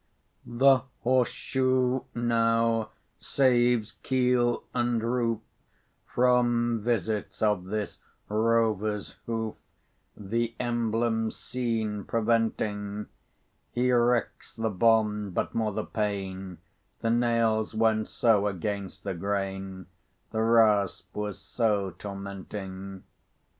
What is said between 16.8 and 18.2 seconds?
The nails went